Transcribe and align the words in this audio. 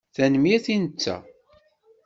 Tanemmirt 0.15 0.65
i 0.73 0.75
netta. 0.81 1.15